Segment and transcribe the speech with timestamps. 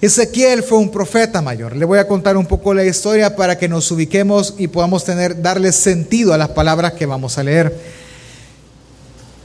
[0.00, 1.76] Ezequiel fue un profeta mayor.
[1.76, 5.42] Le voy a contar un poco la historia para que nos ubiquemos y podamos tener,
[5.42, 7.76] darle sentido a las palabras que vamos a leer.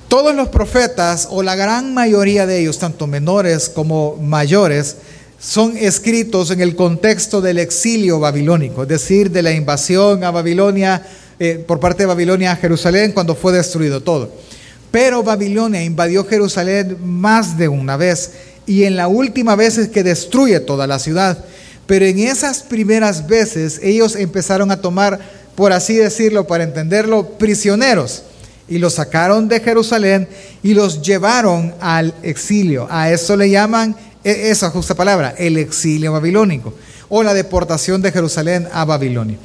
[0.07, 4.95] Todos los profetas, o la gran mayoría de ellos, tanto menores como mayores,
[5.39, 11.05] son escritos en el contexto del exilio babilónico, es decir, de la invasión a Babilonia,
[11.37, 14.31] eh, por parte de Babilonia a Jerusalén cuando fue destruido todo.
[14.89, 18.31] Pero Babilonia invadió Jerusalén más de una vez
[18.65, 21.43] y en la última vez es que destruye toda la ciudad.
[21.85, 25.19] Pero en esas primeras veces ellos empezaron a tomar,
[25.55, 28.23] por así decirlo, para entenderlo, prisioneros.
[28.67, 30.27] Y los sacaron de Jerusalén
[30.63, 32.87] y los llevaron al exilio.
[32.89, 36.73] A eso le llaman, e, esa justa palabra, el exilio babilónico
[37.09, 39.37] o la deportación de Jerusalén a Babilonia.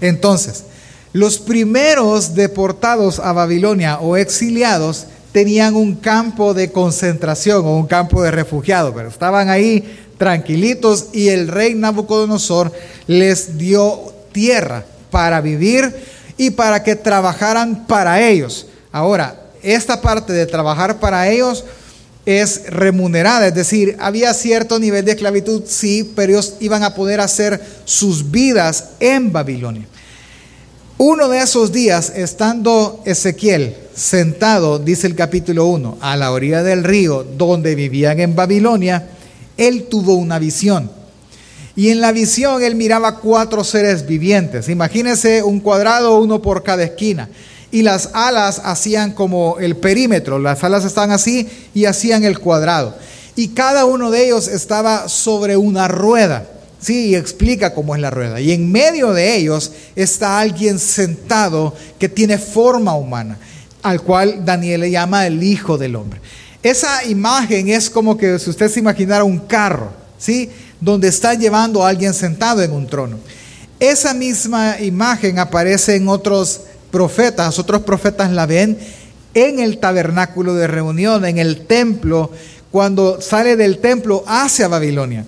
[0.00, 0.64] Entonces,
[1.12, 8.22] los primeros deportados a Babilonia o exiliados tenían un campo de concentración o un campo
[8.22, 9.84] de refugiados, pero estaban ahí
[10.18, 12.72] tranquilitos y el rey Nabucodonosor
[13.06, 15.94] les dio tierra para vivir
[16.36, 18.66] y para que trabajaran para ellos.
[18.92, 21.64] Ahora, esta parte de trabajar para ellos
[22.26, 27.20] es remunerada, es decir, había cierto nivel de esclavitud, sí, pero ellos iban a poder
[27.20, 29.86] hacer sus vidas en Babilonia.
[31.00, 36.82] Uno de esos días, estando Ezequiel sentado, dice el capítulo 1, a la orilla del
[36.82, 39.10] río donde vivían en Babilonia,
[39.56, 40.90] él tuvo una visión.
[41.76, 44.68] Y en la visión él miraba cuatro seres vivientes.
[44.68, 47.28] Imagínense un cuadrado, uno por cada esquina.
[47.70, 52.96] Y las alas hacían como el perímetro, las alas estaban así y hacían el cuadrado.
[53.36, 56.57] Y cada uno de ellos estaba sobre una rueda.
[56.80, 58.40] Sí, y explica cómo es la rueda.
[58.40, 63.38] Y en medio de ellos está alguien sentado que tiene forma humana,
[63.82, 66.20] al cual Daniel le llama el Hijo del Hombre.
[66.62, 70.50] Esa imagen es como que si usted se imaginara un carro, ¿sí?
[70.80, 73.18] Donde está llevando a alguien sentado en un trono.
[73.80, 78.78] Esa misma imagen aparece en otros profetas, otros profetas la ven
[79.34, 82.30] en el tabernáculo de reunión, en el templo,
[82.70, 85.24] cuando sale del templo hacia Babilonia.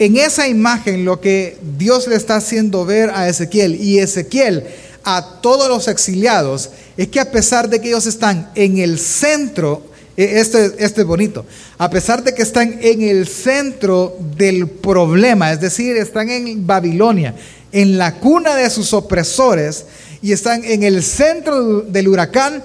[0.00, 4.64] En esa imagen lo que Dios le está haciendo ver a Ezequiel y Ezequiel
[5.04, 9.82] a todos los exiliados es que a pesar de que ellos están en el centro,
[10.16, 11.44] e, este, este es bonito,
[11.76, 17.34] a pesar de que están en el centro del problema, es decir, están en Babilonia,
[17.70, 19.84] en la cuna de sus opresores
[20.22, 22.64] y están en el centro del huracán,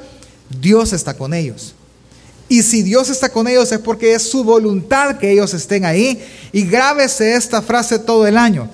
[0.62, 1.75] Dios está con ellos.
[2.48, 6.24] Y si Dios está con ellos es porque es su voluntad que ellos estén ahí.
[6.52, 8.70] Y grábese esta frase todo el año.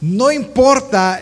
[0.00, 1.20] No importa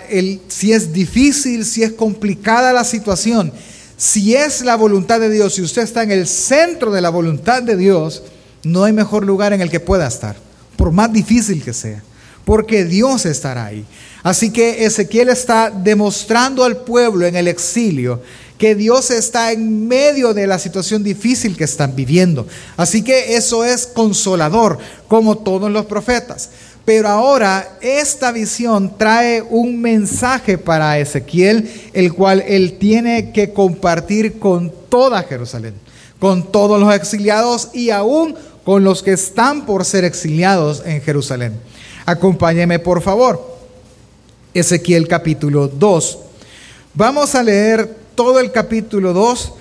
[0.48, 3.50] si es difícil, si es complicada la situación,
[3.96, 7.62] si es la voluntad de Dios, si usted está en el centro de la voluntad
[7.62, 8.22] de Dios,
[8.62, 10.36] no hay mejor lugar en el que pueda estar,
[10.76, 12.02] por más difícil que sea,
[12.44, 13.86] porque Dios estará ahí.
[14.22, 18.20] Así que Ezequiel está demostrando al pueblo en el exilio
[18.58, 22.46] que Dios está en medio de la situación difícil que están viviendo.
[22.76, 24.78] Así que eso es consolador,
[25.08, 26.50] como todos los profetas.
[26.84, 34.38] Pero ahora esta visión trae un mensaje para Ezequiel, el cual él tiene que compartir
[34.38, 35.74] con toda Jerusalén,
[36.20, 41.54] con todos los exiliados y aún con los que están por ser exiliados en Jerusalén.
[42.06, 43.56] Acompáñeme por favor.
[44.54, 46.18] Ezequiel capítulo 2.
[46.94, 49.52] Vamos a leer todo el capítulo 2,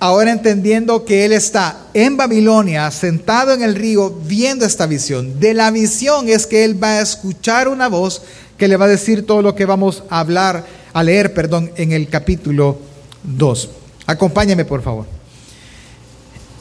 [0.00, 5.38] ahora entendiendo que él está en Babilonia, sentado en el río, viendo esta visión.
[5.40, 8.22] De la visión es que él va a escuchar una voz
[8.56, 11.92] que le va a decir todo lo que vamos a hablar, a leer, perdón, en
[11.92, 12.78] el capítulo
[13.24, 13.70] 2.
[14.06, 15.06] Acompáñame, por favor.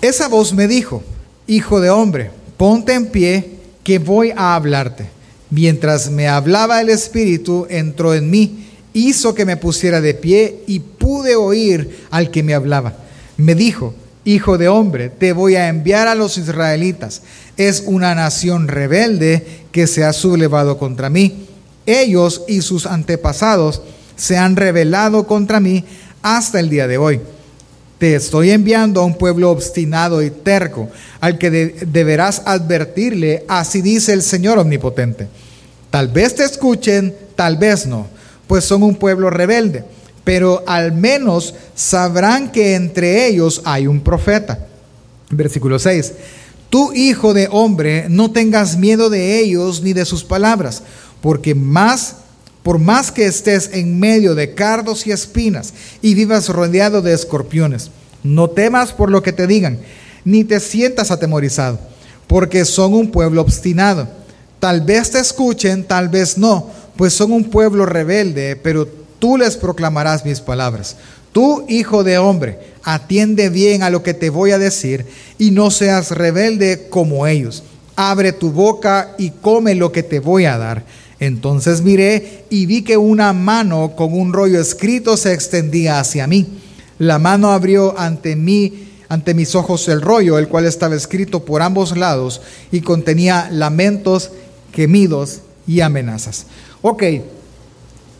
[0.01, 1.03] Esa voz me dijo,
[1.45, 3.51] hijo de hombre, ponte en pie,
[3.83, 5.09] que voy a hablarte.
[5.49, 8.66] Mientras me hablaba el Espíritu, entró en mí
[8.97, 12.95] hizo que me pusiera de pie y pude oír al que me hablaba.
[13.37, 13.93] Me dijo,
[14.27, 17.21] Hijo de hombre, te voy a enviar a los israelitas.
[17.55, 21.47] Es una nación rebelde que se ha sublevado contra mí.
[21.85, 23.81] Ellos y sus antepasados
[24.17, 25.85] se han rebelado contra mí
[26.23, 27.21] hasta el día de hoy.
[27.99, 30.89] Te estoy enviando a un pueblo obstinado y terco,
[31.21, 35.29] al que deberás advertirle, así dice el Señor Omnipotente.
[35.89, 38.16] Tal vez te escuchen, tal vez no
[38.47, 39.83] pues son un pueblo rebelde,
[40.23, 44.67] pero al menos sabrán que entre ellos hay un profeta.
[45.29, 46.13] Versículo 6.
[46.69, 50.83] Tú, hijo de hombre, no tengas miedo de ellos ni de sus palabras,
[51.21, 52.15] porque más
[52.63, 57.91] por más que estés en medio de cardos y espinas y vivas rodeado de escorpiones,
[58.23, 59.79] no temas por lo que te digan,
[60.25, 61.79] ni te sientas atemorizado,
[62.27, 64.09] porque son un pueblo obstinado
[64.59, 68.87] Tal vez te escuchen, tal vez no, pues son un pueblo rebelde, pero
[69.19, 70.97] tú les proclamarás mis palabras.
[71.31, 75.05] Tú, hijo de hombre, atiende bien a lo que te voy a decir
[75.37, 77.63] y no seas rebelde como ellos.
[77.95, 80.83] Abre tu boca y come lo que te voy a dar.
[81.19, 86.47] Entonces miré y vi que una mano con un rollo escrito se extendía hacia mí.
[86.99, 91.61] La mano abrió ante mí ante mis ojos el rollo, el cual estaba escrito por
[91.61, 92.41] ambos lados
[92.71, 94.31] y contenía lamentos,
[94.73, 96.45] gemidos y amenazas.
[96.81, 97.03] Ok,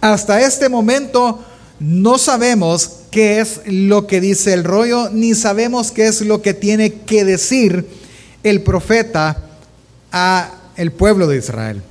[0.01, 1.39] hasta este momento
[1.79, 6.53] no sabemos qué es lo que dice el rollo, ni sabemos qué es lo que
[6.53, 7.85] tiene que decir
[8.43, 9.43] el profeta
[10.11, 11.81] a el pueblo de Israel.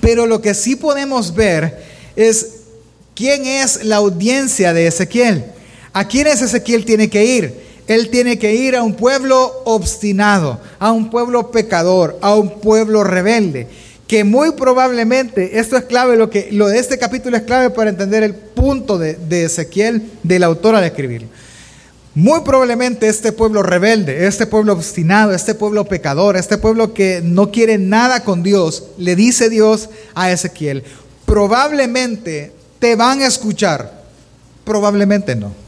[0.00, 1.84] Pero lo que sí podemos ver
[2.14, 2.48] es
[3.14, 5.44] quién es la audiencia de Ezequiel.
[5.92, 7.68] ¿A quién es Ezequiel tiene que ir?
[7.88, 13.02] Él tiene que ir a un pueblo obstinado, a un pueblo pecador, a un pueblo
[13.02, 13.66] rebelde,
[14.08, 17.90] que muy probablemente, esto es clave, lo, que, lo de este capítulo es clave para
[17.90, 21.28] entender el punto de, de Ezequiel, del autor al escribir.
[22.14, 27.52] Muy probablemente este pueblo rebelde, este pueblo obstinado, este pueblo pecador, este pueblo que no
[27.52, 30.82] quiere nada con Dios, le dice Dios a Ezequiel,
[31.26, 34.04] probablemente te van a escuchar,
[34.64, 35.67] probablemente no.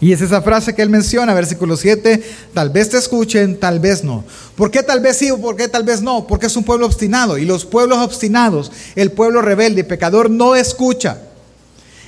[0.00, 2.22] Y es esa frase que él menciona, versículo 7,
[2.52, 4.24] tal vez te escuchen, tal vez no.
[4.54, 6.26] ¿Por qué tal vez sí o por qué tal vez no?
[6.26, 10.54] Porque es un pueblo obstinado y los pueblos obstinados, el pueblo rebelde y pecador no
[10.54, 11.18] escucha.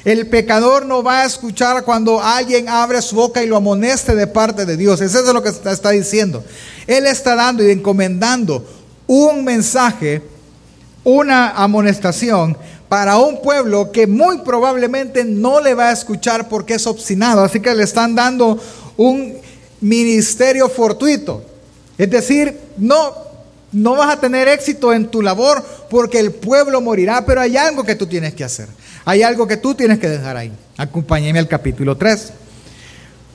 [0.05, 4.27] El pecador no va a escuchar cuando alguien abre su boca y lo amoneste de
[4.27, 5.01] parte de Dios.
[5.01, 6.45] Eso es lo que está, está diciendo.
[6.87, 8.65] Él está dando y encomendando
[9.07, 10.23] un mensaje,
[11.05, 12.57] una amonestación
[12.89, 17.43] para un pueblo que muy probablemente no le va a escuchar porque es obstinado.
[17.43, 18.59] Así que le están dando
[18.97, 19.37] un
[19.81, 21.45] ministerio fortuito.
[21.99, 23.13] Es decir, no,
[23.73, 27.85] no vas a tener éxito en tu labor porque el pueblo morirá, pero hay algo
[27.85, 28.69] que tú tienes que hacer.
[29.05, 30.53] Hay algo que tú tienes que dejar ahí.
[30.77, 32.33] Acompáñeme al capítulo 3.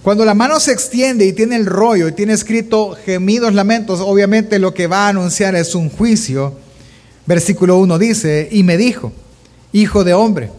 [0.01, 4.59] Cuando la mano se extiende y tiene el rollo y tiene escrito gemidos, lamentos, obviamente
[4.59, 6.56] lo que va a anunciar es un juicio.
[7.25, 9.13] Versículo 1 dice, y me dijo,
[9.73, 10.51] Hijo de hombre,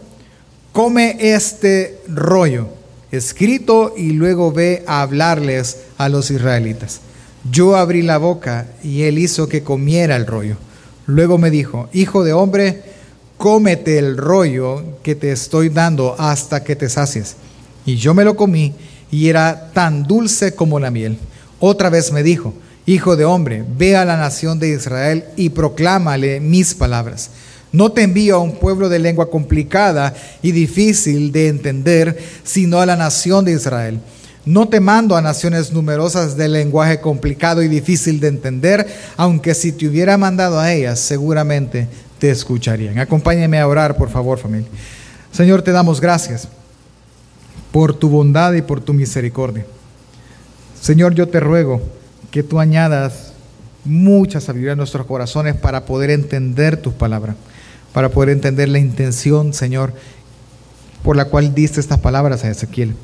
[0.72, 2.68] come este rollo
[3.12, 7.00] escrito y luego ve a hablarles a los israelitas.
[7.48, 10.56] Yo abrí la boca y él hizo que comiera el rollo.
[11.06, 12.82] Luego me dijo, Hijo de hombre,
[13.36, 17.36] cómete el rollo que te estoy dando hasta que te sacies.
[17.86, 18.74] Y yo me lo comí
[19.12, 21.18] y era tan dulce como la miel.
[21.60, 22.52] Otra vez me dijo,
[22.84, 27.30] Hijo de hombre, ve a la nación de Israel y proclámale mis palabras.
[27.74, 32.86] No te envío a un pueblo de lengua complicada y difícil de entender, sino a
[32.86, 33.98] la nación de Israel.
[34.46, 38.86] No te mando a naciones numerosas de lenguaje complicado y difícil de entender,
[39.16, 41.88] aunque si te hubiera mandado a ellas, seguramente
[42.20, 43.00] te escucharían.
[43.00, 44.68] Acompáñeme a orar, por favor, familia.
[45.32, 46.46] Señor, te damos gracias
[47.72, 49.66] por tu bondad y por tu misericordia.
[50.80, 51.82] Señor, yo te ruego
[52.30, 53.32] que tú añadas
[53.84, 57.34] mucha sabiduría a nuestros corazones para poder entender tus palabras
[57.94, 59.94] para poder entender la intención, Señor,
[61.04, 62.96] por la cual diste estas palabras a Ezequiel.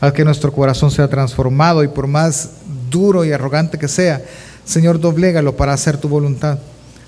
[0.00, 2.50] Haz que nuestro corazón sea transformado y por más
[2.90, 4.20] duro y arrogante que sea,
[4.64, 6.58] Señor, doblégalo para hacer tu voluntad.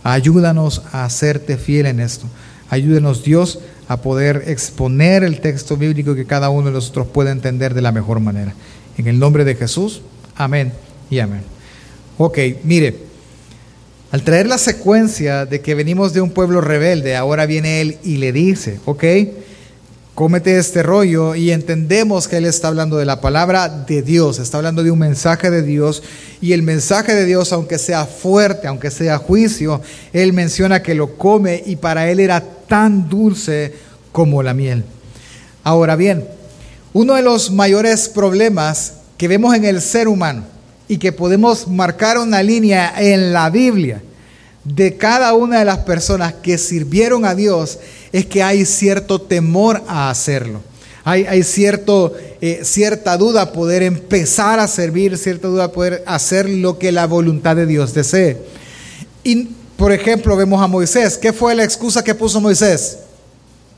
[0.05, 2.27] Ayúdanos a hacerte fiel en esto.
[2.71, 7.75] Ayúdenos, Dios, a poder exponer el texto bíblico que cada uno de nosotros pueda entender
[7.75, 8.55] de la mejor manera.
[8.97, 10.03] En el nombre de Jesús,
[10.37, 10.73] amén
[11.11, 11.43] y amén.
[12.17, 13.08] Ok, mire.
[14.11, 18.17] Al traer la secuencia de que venimos de un pueblo rebelde, ahora viene él y
[18.17, 19.05] le dice, ok,
[20.15, 24.57] cómete este rollo y entendemos que él está hablando de la palabra de Dios, está
[24.57, 26.03] hablando de un mensaje de Dios
[26.41, 29.83] y el mensaje de Dios, aunque sea fuerte, aunque sea juicio,
[30.15, 33.75] él menciona que lo come y para él era tan dulce
[34.11, 34.85] como la miel.
[35.65, 36.27] Ahora bien,
[36.95, 40.45] uno de los mayores problemas que vemos en el ser humano,
[40.89, 44.03] y que podemos marcar una línea en la Biblia
[44.65, 47.79] de cada una de las personas que sirvieron a Dios
[48.13, 50.61] es que hay cierto temor a hacerlo.
[51.05, 56.79] Hay, cierto, eh, cierta duda poder empezar a servir, cierta duda a poder hacer lo
[56.79, 58.37] que la voluntad de Dios desee.
[59.25, 61.17] Y, por ejemplo, vemos a Moisés.
[61.17, 62.99] ¿Qué fue la excusa que puso Moisés?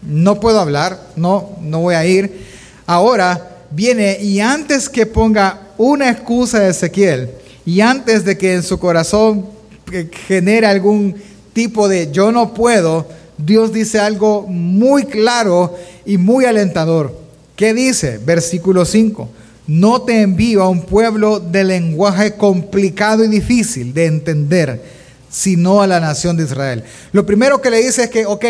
[0.03, 2.47] No puedo hablar, no, no voy a ir.
[2.85, 7.31] Ahora viene y antes que ponga una excusa de Ezequiel
[7.65, 9.47] y antes de que en su corazón
[10.27, 11.15] genere algún
[11.55, 13.09] tipo de yo no puedo,
[13.39, 17.19] Dios dice algo muy claro y muy alentador.
[17.57, 18.19] ¿Qué dice?
[18.19, 19.27] Versículo 5.
[19.69, 24.83] No te envío a un pueblo de lenguaje complicado y difícil de entender,
[25.31, 26.83] sino a la nación de Israel.
[27.13, 28.45] Lo primero que le dice es que, ok,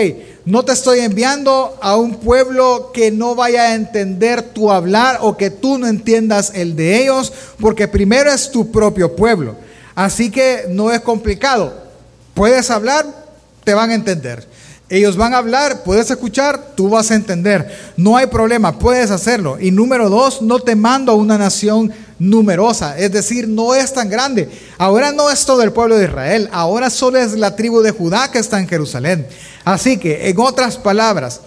[0.47, 5.37] no te estoy enviando a un pueblo que no vaya a entender tu hablar o
[5.37, 9.57] que tú no entiendas el de ellos, porque primero es tu propio pueblo.
[9.95, 11.75] Así que no es complicado.
[12.33, 13.05] Puedes hablar,
[13.65, 14.49] te van a entender.
[14.91, 17.93] Ellos van a hablar, puedes escuchar, tú vas a entender.
[17.97, 19.57] No hay problema, puedes hacerlo.
[19.61, 24.11] Y número dos, no te mando a una nación numerosa, es decir, no es tan
[24.11, 24.49] grande.
[24.79, 28.33] Ahora no es todo el pueblo de Israel, ahora solo es la tribu de Judá
[28.33, 29.29] que está en Jerusalén.
[29.65, 31.41] Así que, en otras palabras,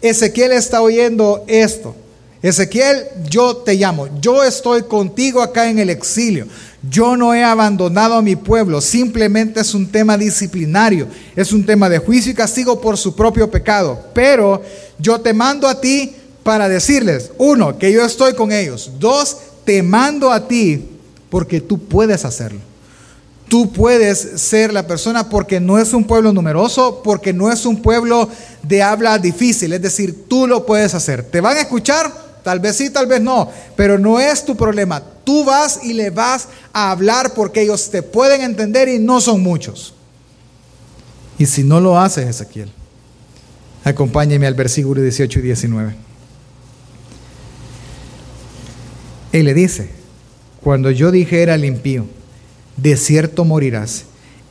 [0.00, 1.96] Ezequiel está oyendo esto.
[2.44, 6.46] Ezequiel, yo te llamo, yo estoy contigo acá en el exilio.
[6.90, 11.88] Yo no he abandonado a mi pueblo, simplemente es un tema disciplinario, es un tema
[11.88, 13.98] de juicio y castigo por su propio pecado.
[14.12, 14.60] Pero
[14.98, 18.90] yo te mando a ti para decirles, uno, que yo estoy con ellos.
[18.98, 20.86] Dos, te mando a ti
[21.30, 22.60] porque tú puedes hacerlo.
[23.48, 27.80] Tú puedes ser la persona porque no es un pueblo numeroso, porque no es un
[27.80, 28.28] pueblo
[28.62, 29.72] de habla difícil.
[29.72, 31.22] Es decir, tú lo puedes hacer.
[31.22, 32.23] ¿Te van a escuchar?
[32.44, 33.50] Tal vez sí, tal vez no.
[33.74, 35.02] Pero no es tu problema.
[35.24, 39.42] Tú vas y le vas a hablar porque ellos te pueden entender y no son
[39.42, 39.94] muchos.
[41.38, 42.70] Y si no lo haces, Ezequiel,
[43.82, 45.96] acompáñeme al versículo 18 y 19.
[49.32, 49.90] Él le dice,
[50.60, 52.06] cuando yo dijera al impío,
[52.76, 54.04] de cierto morirás,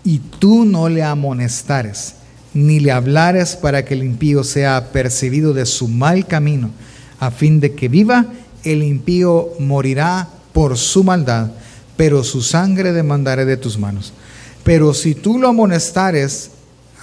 [0.04, 2.16] y tú no le amonestares,
[2.54, 6.72] ni le hablares para que el impío sea percibido de su mal camino,
[7.25, 8.25] a fin de que viva,
[8.63, 11.51] el impío morirá por su maldad,
[11.96, 14.13] pero su sangre demandaré de tus manos.
[14.63, 16.51] Pero si tú lo amonestares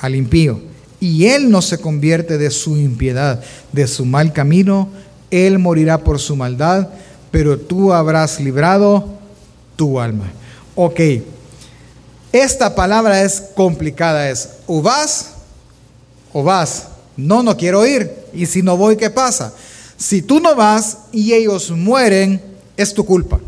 [0.00, 0.60] al impío,
[1.00, 4.88] y él no se convierte de su impiedad, de su mal camino,
[5.30, 6.88] él morirá por su maldad,
[7.30, 9.08] pero tú habrás librado
[9.76, 10.30] tu alma.
[10.74, 11.00] Ok,
[12.32, 15.32] esta palabra es complicada, es o vas
[16.32, 16.88] o vas.
[17.16, 18.10] No, no quiero ir.
[18.32, 19.52] Y si no voy, ¿qué pasa?
[20.00, 22.40] Si tú no vas y ellos mueren,
[22.74, 23.38] es tu culpa.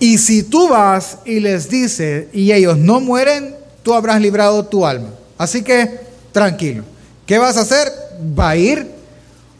[0.00, 3.54] Y si tú vas y les dices y ellos no mueren,
[3.84, 5.10] tú habrás librado tu alma.
[5.38, 6.00] Así que
[6.32, 6.82] tranquilo.
[7.26, 7.92] ¿Qué vas a hacer?
[8.36, 8.90] Va a ir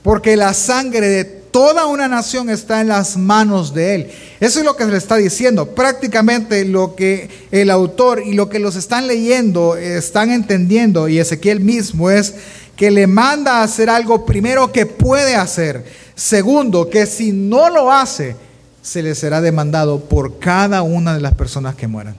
[0.02, 4.10] porque la sangre de toda una nación está en las manos de Él.
[4.40, 5.72] Eso es lo que le está diciendo.
[5.72, 11.60] Prácticamente lo que el autor y lo que los están leyendo están entendiendo, y Ezequiel
[11.60, 12.34] mismo es
[12.76, 15.84] que le manda a hacer algo primero que puede hacer.
[16.14, 18.36] Segundo, que si no lo hace,
[18.82, 22.16] se le será demandado por cada una de las personas que mueran.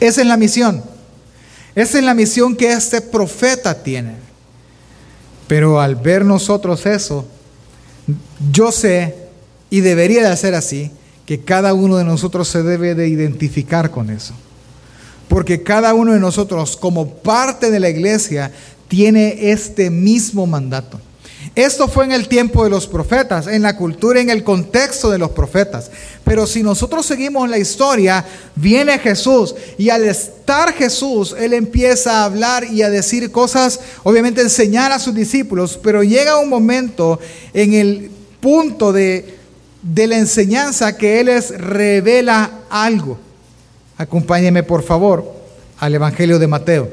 [0.00, 0.82] Esa es la misión.
[1.74, 4.16] Esa es la misión que este profeta tiene.
[5.46, 7.26] Pero al ver nosotros eso,
[8.50, 9.14] yo sé,
[9.70, 10.90] y debería de ser así,
[11.24, 14.34] que cada uno de nosotros se debe de identificar con eso.
[15.32, 18.52] Porque cada uno de nosotros, como parte de la iglesia,
[18.86, 21.00] tiene este mismo mandato.
[21.54, 25.16] Esto fue en el tiempo de los profetas, en la cultura, en el contexto de
[25.16, 25.90] los profetas.
[26.22, 32.24] Pero si nosotros seguimos la historia, viene Jesús y al estar Jesús, Él empieza a
[32.24, 37.18] hablar y a decir cosas, obviamente enseñar a sus discípulos, pero llega un momento
[37.54, 39.38] en el punto de,
[39.80, 43.31] de la enseñanza que Él les revela algo.
[43.96, 45.32] Acompáñeme por favor
[45.78, 46.90] al Evangelio de Mateo,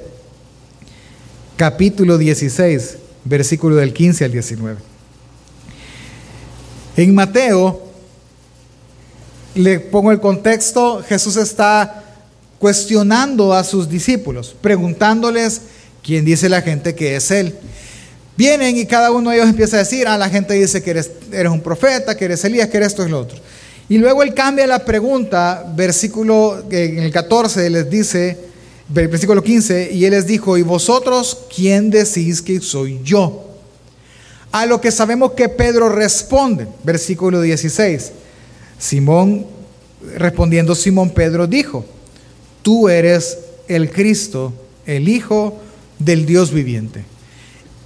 [1.57, 4.79] capítulo 16 versículo del 15 al 19.
[6.97, 7.81] En Mateo,
[9.55, 12.03] le pongo el contexto, Jesús está
[12.57, 15.61] cuestionando a sus discípulos, preguntándoles
[16.03, 17.55] quién dice la gente que es Él.
[18.35, 21.11] Vienen y cada uno de ellos empieza a decir, ah, la gente dice que eres,
[21.31, 23.37] eres un profeta, que eres Elías, que eres esto y lo otro.
[23.89, 28.37] Y luego él cambia la pregunta, versículo en el 14 les dice,
[28.87, 33.47] versículo 15, y él les dijo, ¿y vosotros quién decís que soy yo?
[34.51, 38.11] A lo que sabemos que Pedro responde, versículo 16.
[38.77, 39.47] Simón,
[40.15, 41.83] respondiendo Simón Pedro, dijo,
[42.61, 44.53] tú eres el Cristo,
[44.85, 45.57] el Hijo
[45.97, 47.05] del Dios viviente.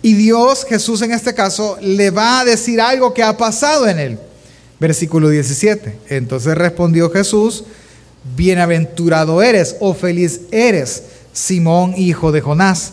[0.01, 3.99] Y Dios, Jesús en este caso, le va a decir algo que ha pasado en
[3.99, 4.19] él.
[4.83, 5.95] Versículo 17.
[6.09, 7.63] Entonces respondió Jesús,
[8.35, 12.91] Bienaventurado eres o feliz eres, Simón, hijo de Jonás,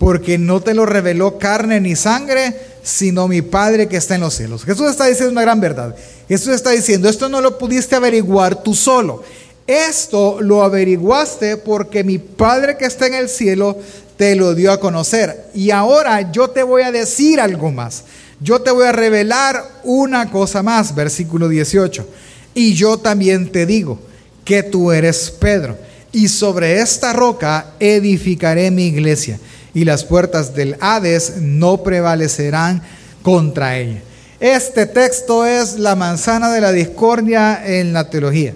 [0.00, 4.34] porque no te lo reveló carne ni sangre, sino mi Padre que está en los
[4.34, 4.64] cielos.
[4.64, 5.94] Jesús está diciendo una gran verdad.
[6.28, 9.22] Jesús está diciendo, esto no lo pudiste averiguar tú solo.
[9.64, 13.78] Esto lo averiguaste porque mi Padre que está en el cielo
[14.16, 15.50] te lo dio a conocer.
[15.54, 18.02] Y ahora yo te voy a decir algo más.
[18.40, 22.08] Yo te voy a revelar una cosa más, versículo 18.
[22.54, 23.98] Y yo también te digo,
[24.44, 25.76] que tú eres Pedro.
[26.10, 29.38] y sobre esta roca edificaré mi iglesia,
[29.74, 32.82] y las puertas del Hades no prevalecerán
[33.22, 34.00] contra ella.
[34.40, 38.54] Este texto es la manzana de la discordia en la teología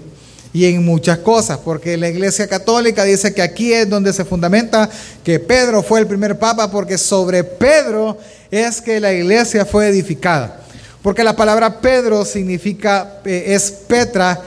[0.52, 4.90] y en muchas cosas, porque la Iglesia Católica dice que aquí es donde se fundamenta
[5.24, 8.18] que Pedro fue el primer papa, porque sobre Pedro
[8.50, 10.60] es que la iglesia fue edificada.
[11.02, 14.40] Porque la palabra Pedro significa, eh, es Petra,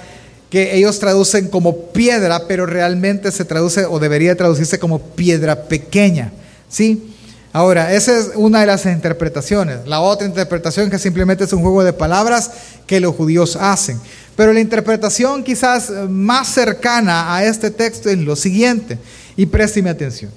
[0.50, 6.32] que ellos traducen como piedra, pero realmente se traduce o debería traducirse como piedra pequeña.
[6.70, 7.15] ¿Sí?
[7.56, 9.88] Ahora, esa es una de las interpretaciones.
[9.88, 12.52] La otra interpretación que simplemente es un juego de palabras
[12.86, 13.98] que los judíos hacen.
[14.36, 18.98] Pero la interpretación quizás más cercana a este texto es lo siguiente,
[19.38, 20.32] y présteme atención.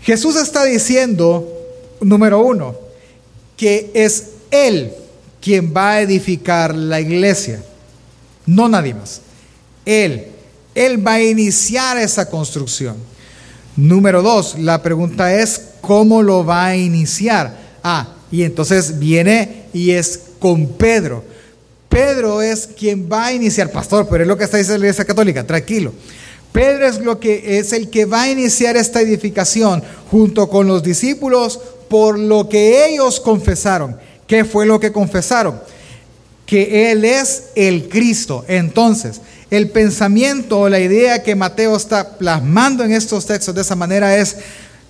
[0.00, 1.46] Jesús está diciendo,
[2.00, 2.76] número uno,
[3.54, 4.90] que es Él
[5.38, 7.62] quien va a edificar la iglesia,
[8.46, 9.20] no nadie más.
[9.84, 10.28] Él,
[10.74, 12.96] Él va a iniciar esa construcción.
[13.76, 17.58] Número dos, la pregunta es, ¿cómo lo va a iniciar?
[17.82, 21.24] Ah, y entonces viene y es con Pedro.
[21.88, 25.04] Pedro es quien va a iniciar, pastor, pero es lo que está diciendo la Iglesia
[25.04, 25.92] Católica, tranquilo.
[26.52, 30.82] Pedro es, lo que, es el que va a iniciar esta edificación junto con los
[30.82, 33.96] discípulos por lo que ellos confesaron.
[34.26, 35.60] ¿Qué fue lo que confesaron?
[36.44, 38.44] Que Él es el Cristo.
[38.48, 39.20] Entonces,
[39.52, 44.16] el pensamiento o la idea que Mateo está plasmando en estos textos de esa manera
[44.16, 44.34] es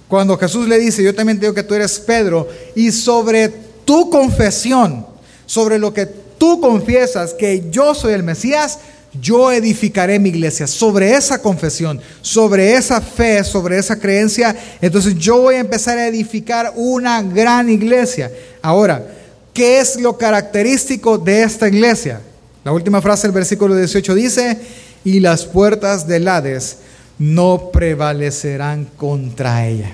[0.07, 3.49] cuando Jesús le dice, yo también digo que tú eres Pedro, y sobre
[3.85, 5.05] tu confesión,
[5.47, 8.79] sobre lo que tú confiesas que yo soy el Mesías,
[9.21, 14.55] yo edificaré mi iglesia sobre esa confesión, sobre esa fe, sobre esa creencia.
[14.81, 18.31] Entonces yo voy a empezar a edificar una gran iglesia.
[18.63, 19.05] Ahora,
[19.53, 22.21] ¿qué es lo característico de esta iglesia?
[22.65, 24.59] La última frase del versículo 18 dice,
[25.05, 26.79] y las puertas del Hades
[27.19, 29.91] no prevalecerán contra ella.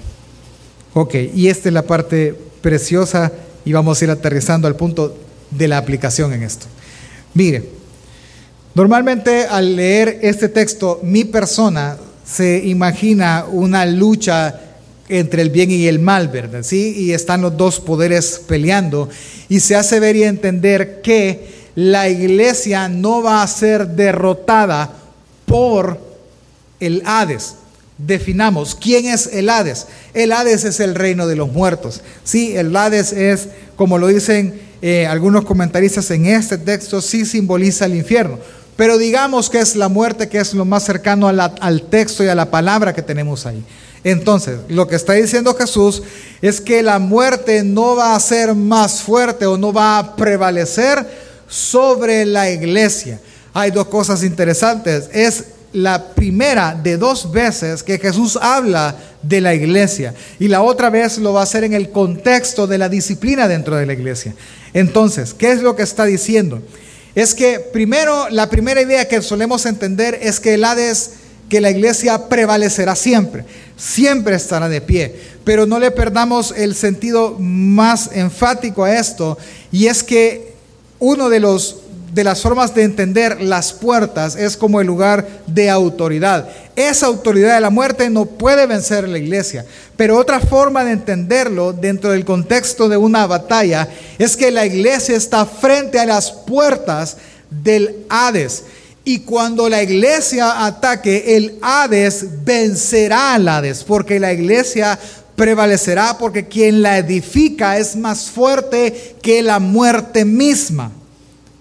[0.92, 3.32] Ok, y esta es la parte preciosa
[3.64, 5.16] y vamos a ir aterrizando al punto
[5.50, 6.66] de la aplicación en esto.
[7.32, 7.64] Mire,
[8.74, 14.60] normalmente al leer este texto, mi persona se imagina una lucha
[15.08, 16.62] entre el bien y el mal, ¿verdad?
[16.62, 16.94] ¿Sí?
[16.98, 19.08] Y están los dos poderes peleando
[19.48, 24.90] y se hace ver y entender que la iglesia no va a ser derrotada
[25.46, 26.00] por
[26.80, 27.54] el Hades.
[27.98, 29.86] Definamos, ¿quién es el Hades?
[30.12, 32.00] El Hades es el reino de los muertos.
[32.24, 37.84] Sí, el Hades es, como lo dicen eh, algunos comentaristas en este texto, sí simboliza
[37.84, 38.40] el infierno.
[38.74, 42.34] Pero digamos que es la muerte, que es lo más cercano al texto y a
[42.34, 43.62] la palabra que tenemos ahí.
[44.02, 46.02] Entonces, lo que está diciendo Jesús
[46.42, 51.27] es que la muerte no va a ser más fuerte o no va a prevalecer
[51.48, 53.18] sobre la iglesia.
[53.54, 55.08] Hay dos cosas interesantes.
[55.12, 60.90] Es la primera de dos veces que Jesús habla de la iglesia y la otra
[60.90, 64.34] vez lo va a hacer en el contexto de la disciplina dentro de la iglesia.
[64.72, 66.62] Entonces, ¿qué es lo que está diciendo?
[67.14, 71.12] Es que primero, la primera idea que solemos entender es que el Hades,
[71.48, 73.44] que la iglesia prevalecerá siempre,
[73.76, 79.36] siempre estará de pie, pero no le perdamos el sentido más enfático a esto
[79.72, 80.47] y es que
[80.98, 81.76] uno de los
[82.12, 86.48] de las formas de entender las puertas es como el lugar de autoridad.
[86.74, 89.64] Esa autoridad de la muerte no puede vencer la iglesia.
[89.96, 95.16] Pero otra forma de entenderlo dentro del contexto de una batalla es que la iglesia
[95.16, 97.18] está frente a las puertas
[97.50, 98.64] del Hades.
[99.04, 104.98] Y cuando la iglesia ataque, el Hades vencerá al Hades, porque la iglesia
[105.38, 110.90] prevalecerá porque quien la edifica es más fuerte que la muerte misma.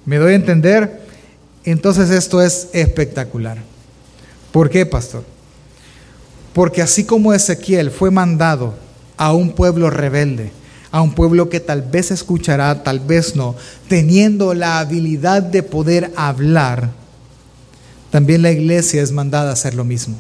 [0.04, 1.02] ¿Me doy a entender?
[1.63, 3.60] Entonces esto es espectacular.
[4.52, 5.24] ¿Por qué, pastor?
[6.54, 8.74] Porque así como Ezequiel fue mandado
[9.16, 10.52] a un pueblo rebelde,
[10.90, 13.56] a un pueblo que tal vez escuchará, tal vez no,
[13.88, 16.90] teniendo la habilidad de poder hablar,
[18.10, 20.16] también la iglesia es mandada a hacer lo mismo.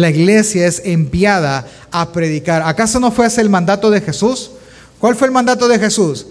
[0.00, 2.62] La iglesia es enviada a predicar.
[2.62, 4.50] ¿Acaso no fue ese el mandato de Jesús?
[4.98, 6.26] ¿Cuál fue el mandato de Jesús?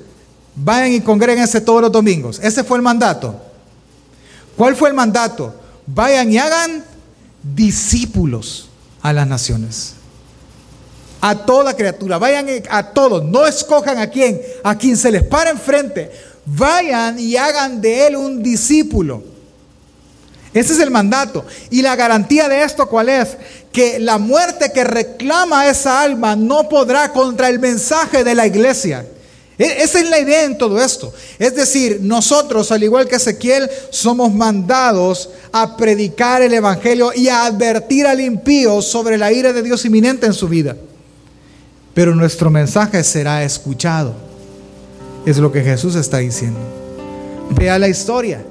[0.55, 2.39] Vayan y congréguense todos los domingos.
[2.41, 3.39] Ese fue el mandato.
[4.57, 5.53] ¿Cuál fue el mandato?
[5.85, 6.83] Vayan y hagan
[7.43, 8.69] discípulos
[9.03, 9.93] a las naciones.
[11.21, 12.17] A toda criatura.
[12.17, 13.23] Vayan a todos.
[13.23, 14.41] No escojan a quién.
[14.63, 16.11] A quien se les para enfrente.
[16.43, 19.28] Vayan y hagan de él un discípulo.
[20.53, 21.45] Ese es el mandato.
[21.69, 23.37] Y la garantía de esto, ¿cuál es?
[23.71, 29.05] Que la muerte que reclama esa alma no podrá contra el mensaje de la iglesia.
[29.59, 31.13] E, esa es la idea en todo esto.
[31.37, 37.45] Es decir, nosotros, al igual que Ezequiel, somos mandados a predicar el Evangelio y a
[37.45, 40.75] advertir al impío sobre la ira de Dios inminente en su vida.
[41.93, 44.15] Pero nuestro mensaje será escuchado.
[45.25, 46.59] Es lo que Jesús está diciendo.
[47.51, 48.41] Vea la historia.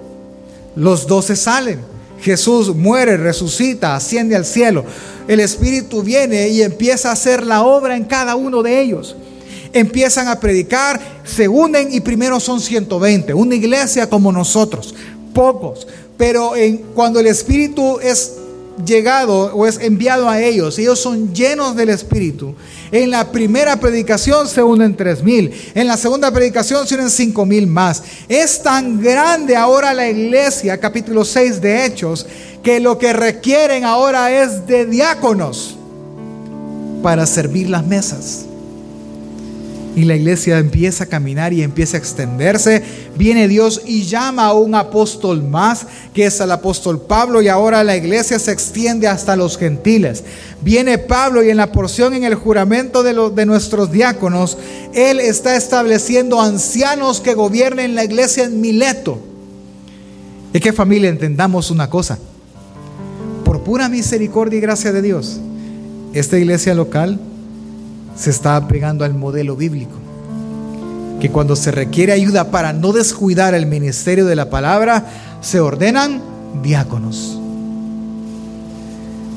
[0.79, 1.81] Los doce salen.
[2.21, 4.85] Jesús muere, resucita, asciende al cielo.
[5.29, 9.17] El Espíritu viene y empieza a hacer la obra en cada uno de ellos
[9.73, 14.95] empiezan a predicar, se unen y primero son 120, una iglesia como nosotros,
[15.35, 15.87] pocos,
[16.17, 18.38] pero en, cuando el Espíritu es
[18.85, 22.55] llegado o es enviado a ellos, ellos son llenos del Espíritu.
[22.91, 27.45] En la primera predicación se unen tres mil, en la segunda predicación se unen cinco
[27.47, 28.03] mil más.
[28.29, 32.27] Es tan grande ahora la iglesia, capítulo 6 de Hechos,
[32.63, 35.77] que lo que requieren ahora es de diáconos
[37.03, 38.49] para servir las mesas
[39.97, 42.83] y la iglesia empieza a caminar y empieza a extenderse,
[43.17, 47.83] viene Dios y llama a un apóstol más, que es el apóstol Pablo, y ahora
[47.83, 50.23] la iglesia se extiende hasta los gentiles.
[50.63, 54.59] Viene Pablo y en la porción en el juramento de, de nuestros diáconos,
[54.95, 59.21] él está estableciendo ancianos que gobiernen la iglesia en Mileto.
[60.53, 62.19] Y que familia, entendamos una cosa.
[63.45, 65.41] Por pura misericordia y gracia de Dios,
[66.13, 67.21] esta iglesia local
[68.19, 69.97] se está apegando al modelo bíblico.
[71.21, 75.07] Que cuando se requiere ayuda para no descuidar el ministerio de la palabra,
[75.41, 76.21] se ordenan
[76.63, 77.39] diáconos.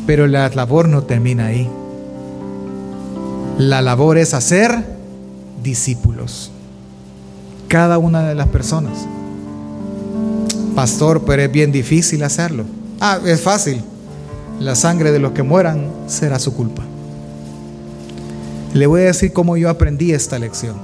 [0.08, 1.70] Pero la labor no termina ahí.
[3.58, 4.84] La labor es hacer
[5.64, 6.52] discípulos.
[7.68, 8.94] Cada una de las personas.
[10.76, 12.66] Pastor, pero es bien difícil hacerlo.
[13.00, 13.84] Ah, es fácil.
[14.60, 16.84] La sangre de los que mueran será su culpa.
[18.74, 20.76] Le voy a decir cómo yo aprendí esta lección.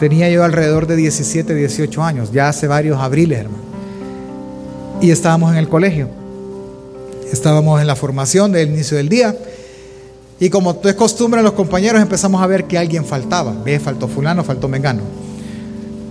[0.00, 3.64] Tenía yo alrededor de 17, 18 años, ya hace varios abriles, hermano.
[5.00, 6.08] Y estábamos en el colegio.
[7.30, 9.36] Estábamos en la formación del inicio del día.
[10.40, 13.52] Y como es costumbre, los compañeros empezamos a ver que alguien faltaba.
[13.64, 15.02] Ve, faltó fulano, faltó mengano.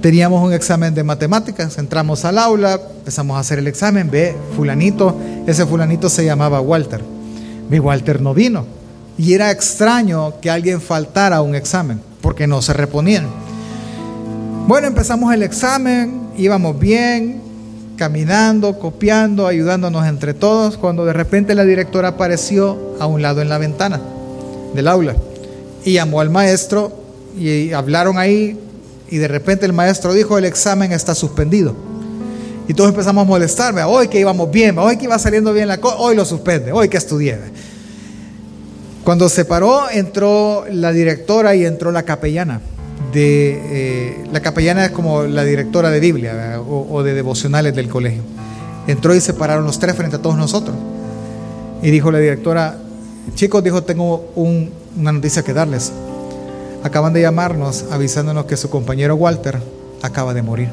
[0.01, 5.17] Teníamos un examen de matemáticas, entramos al aula, empezamos a hacer el examen, ve, fulanito,
[5.47, 7.01] ese fulanito se llamaba Walter.
[7.67, 8.76] Ve, Walter no vino.
[9.17, 13.27] Y era extraño que alguien faltara a un examen, porque no se reponían.
[14.67, 17.41] Bueno, empezamos el examen, íbamos bien,
[17.97, 23.49] caminando, copiando, ayudándonos entre todos, cuando de repente la directora apareció a un lado en
[23.49, 23.99] la ventana
[24.75, 25.15] del aula
[25.83, 26.91] y llamó al maestro
[27.37, 28.59] y hablaron ahí
[29.09, 31.75] y de repente el maestro dijo el examen está suspendido.
[32.67, 35.79] Y todos empezamos a molestarme, hoy que íbamos bien, hoy que iba saliendo bien la
[35.79, 37.39] cosa, hoy lo suspende, hoy que estudié.
[39.07, 42.59] Cuando se paró, entró la directora y entró la capellana.
[43.13, 48.21] Eh, la capellana es como la directora de Biblia o, de devocionales del colegio.
[48.85, 50.75] Entró y se pararon los tres frente a todos nosotros.
[51.81, 52.79] Y dijo la directora,
[53.33, 55.93] chicos, dijo, tengo una noticia que darles.
[56.83, 59.57] Acaban de llamarnos avisándonos que su compañero Walter
[60.01, 60.69] acaba de morir.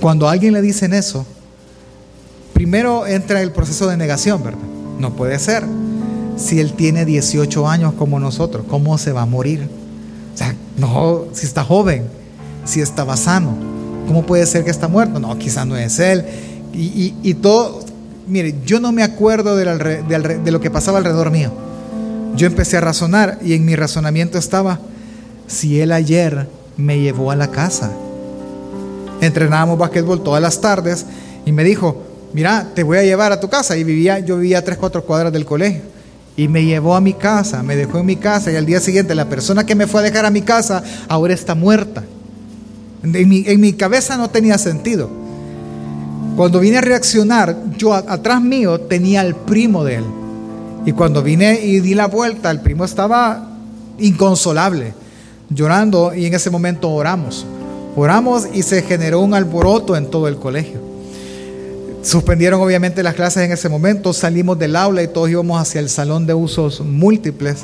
[0.00, 1.24] Cuando a alguien le dicen eso,
[2.52, 4.58] primero entra el proceso de negación, ¿verdad?
[4.98, 5.62] No puede ser
[6.36, 8.64] si él tiene 18 años como nosotros?
[8.68, 9.68] ¿Cómo se va a morir?
[10.34, 12.04] O sea, no, si está joven,
[12.64, 13.54] si estaba sano,
[14.06, 15.20] ¿cómo puede ser que está muerto?
[15.20, 16.24] No, quizás no es él.
[16.74, 17.80] Y, todo,
[18.26, 21.52] mire, yo no me acuerdo de, de lo que pasaba alrededor mío.
[22.34, 24.80] Yo empecé a razonar y en mi razonamiento estaba,
[25.46, 27.92] si él ayer me llevó a la casa,
[29.20, 31.04] entrenábamos basquetbol todas las tardes
[31.44, 33.76] y me dijo, mira, te voy a llevar a tu casa.
[33.76, 35.92] Y vivía, yo vivía a tres, cuatro cuadras del colegio
[36.36, 39.14] y me llevó a mi casa, me dejó en mi casa y al día siguiente
[39.14, 42.02] la persona que me fue a dejar a mi casa ahora está muerta.
[43.02, 45.10] En mi, cabeza no tenía sentido.
[46.36, 50.04] Cuando vine a reaccionar, yo atrás mío tenía al primo de él.
[50.86, 53.50] Y cuando vine y di la vuelta, el primo estaba
[53.98, 54.94] inconsolable,
[55.50, 57.44] llorando y en ese momento oramos.
[57.96, 60.91] Oramos y se generó un alboroto en todo el colegio.
[62.02, 65.88] Suspendieron obviamente las clases en ese momento, salimos del aula y todos íbamos hacia el
[65.88, 67.58] salón de usos múltiples.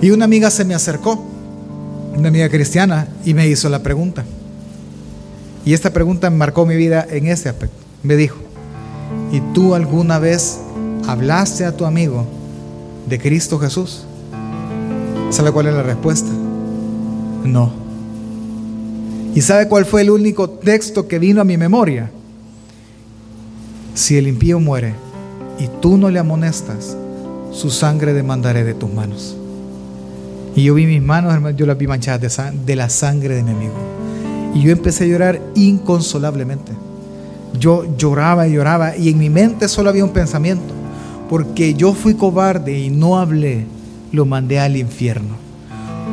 [0.00, 1.20] Y una amiga se me acercó,
[2.16, 4.24] una amiga cristiana, y me hizo la pregunta.
[5.64, 7.76] Y esta pregunta marcó mi vida en ese aspecto.
[8.04, 8.38] Me dijo,
[9.32, 10.58] ¿y tú alguna vez
[11.08, 12.26] hablaste a tu amigo
[13.08, 14.04] de Cristo Jesús?
[15.30, 16.30] ¿Sabe cuál es la respuesta?
[17.44, 17.72] No.
[19.34, 22.10] ¿Y sabe cuál fue el único texto que vino a mi memoria?
[24.00, 24.94] Si el impío muere
[25.58, 26.96] y tú no le amonestas,
[27.52, 29.36] su sangre demandaré de tus manos.
[30.56, 33.42] Y yo vi mis manos, hermano, yo las vi manchadas de, de la sangre de
[33.42, 33.74] mi amigo.
[34.54, 36.72] Y yo empecé a llorar inconsolablemente.
[37.58, 40.72] Yo lloraba y lloraba y en mi mente solo había un pensamiento.
[41.28, 43.66] Porque yo fui cobarde y no hablé,
[44.12, 45.34] lo mandé al infierno.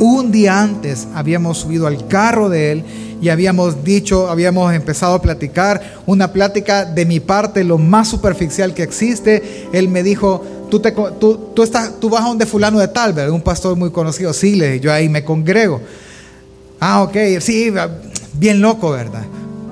[0.01, 2.83] Un día antes habíamos subido al carro de él
[3.21, 8.73] y habíamos dicho, habíamos empezado a platicar, una plática de mi parte, lo más superficial
[8.73, 9.67] que existe.
[9.73, 13.13] Él me dijo, tú, te, tú, tú, estás, tú vas a donde fulano de tal,
[13.13, 13.33] ¿verdad?
[13.33, 14.33] Un pastor muy conocido.
[14.33, 15.81] Sí, le yo ahí me congrego.
[16.79, 17.73] Ah, ok, sí,
[18.33, 19.23] bien loco, ¿verdad?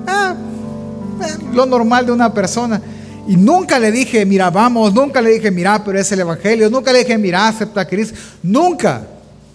[0.06, 0.34] Ah,
[1.22, 2.80] eh, lo normal de una persona.
[3.28, 6.92] Y nunca le dije, mira, vamos, nunca le dije, mira, pero es el Evangelio, nunca
[6.92, 9.02] le dije, mira, acepta a Cristo, nunca.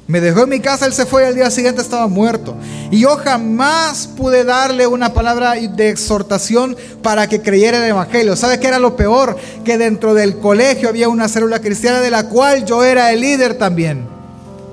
[0.07, 2.55] Me dejó en mi casa, él se fue y al día siguiente estaba muerto.
[2.89, 8.35] Y yo jamás pude darle una palabra de exhortación para que creyera el Evangelio.
[8.35, 9.37] ¿Sabes qué era lo peor?
[9.63, 13.57] Que dentro del colegio había una célula cristiana de la cual yo era el líder
[13.57, 14.05] también.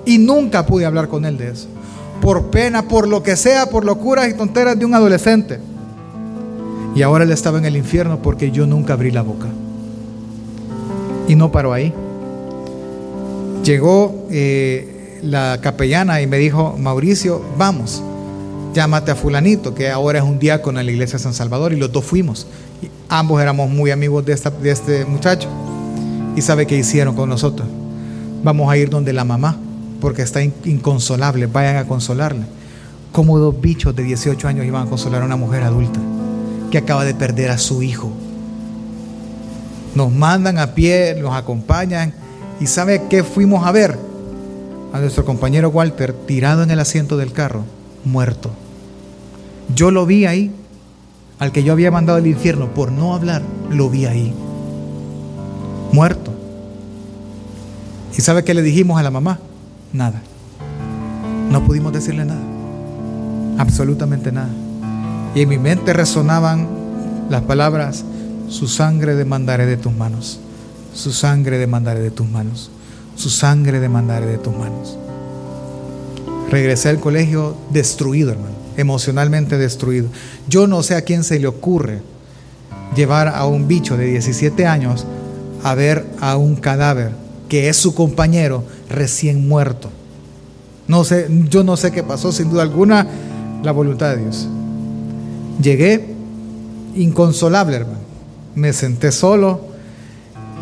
[0.04, 1.68] Y nunca pude hablar con él de eso.
[2.20, 5.60] Por pena, por lo que sea, por locuras y tonteras de un adolescente.
[6.96, 9.46] Y ahora él estaba en el infierno porque yo nunca abrí la boca.
[11.28, 11.92] Y no paró ahí.
[13.62, 18.02] Llegó eh, la capellana y me dijo, Mauricio, vamos,
[18.74, 21.72] llámate a fulanito, que ahora es un diácono en la iglesia de San Salvador.
[21.72, 22.46] Y los dos fuimos.
[23.08, 25.48] Ambos éramos muy amigos de, de este muchacho.
[26.36, 27.66] ¿Y sabe qué hicieron con nosotros?
[28.44, 29.56] Vamos a ir donde la mamá,
[30.00, 31.46] porque está inconsolable.
[31.46, 32.44] Vayan a consolarle.
[33.12, 35.98] Como dos bichos de 18 años iban a consolar a una mujer adulta
[36.70, 38.12] que acaba de perder a su hijo.
[39.94, 42.12] Nos mandan a pie, nos acompañan
[42.60, 44.07] y ¿sabe qué fuimos a ver?
[44.92, 47.64] A nuestro compañero Walter tirado en el asiento del carro,
[48.04, 48.50] muerto.
[49.74, 50.50] Yo lo vi ahí,
[51.38, 54.32] al que yo había mandado al infierno por no hablar, lo vi ahí,
[55.92, 56.32] muerto.
[58.16, 59.38] ¿Y sabe qué le dijimos a la mamá?
[59.92, 60.22] Nada.
[61.50, 62.40] No pudimos decirle nada.
[63.58, 64.50] Absolutamente nada.
[65.34, 66.66] Y en mi mente resonaban
[67.30, 68.04] las palabras,
[68.48, 70.40] su sangre demandaré de tus manos,
[70.94, 72.70] su sangre demandaré de tus manos,
[73.18, 74.96] su sangre demandaré de tus manos.
[76.50, 80.08] Regresé al colegio destruido, hermano, emocionalmente destruido.
[80.48, 82.00] Yo no sé a quién se le ocurre
[82.94, 85.04] llevar a un bicho de 17 años
[85.64, 87.10] a ver a un cadáver
[87.48, 89.90] que es su compañero recién muerto.
[90.86, 93.06] No sé, yo no sé qué pasó, sin duda alguna,
[93.62, 94.48] la voluntad de Dios.
[95.60, 96.06] Llegué
[96.94, 97.98] inconsolable, hermano.
[98.54, 99.67] Me senté solo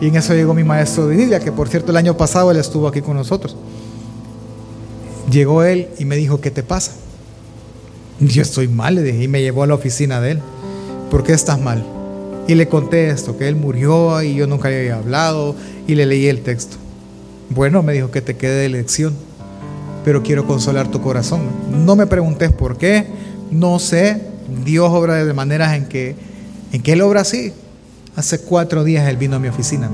[0.00, 2.58] y en eso llegó mi maestro de Biblia, que por cierto el año pasado él
[2.58, 3.56] estuvo aquí con nosotros.
[5.30, 6.92] Llegó él y me dijo, ¿qué te pasa?
[8.20, 10.40] Yo estoy mal, le dije, y me llevó a la oficina de él.
[11.10, 11.84] ¿Por qué estás mal?
[12.48, 15.56] Y le conté esto, que él murió y yo nunca le había hablado
[15.86, 16.76] y le leí el texto.
[17.50, 19.14] Bueno, me dijo que te quede de lección,
[20.04, 21.40] pero quiero consolar tu corazón.
[21.84, 23.06] No me preguntes por qué,
[23.50, 24.20] no sé,
[24.64, 26.14] Dios obra de maneras en que,
[26.72, 27.52] en que Él obra así.
[28.16, 29.90] Hace cuatro días Él vino a mi oficina,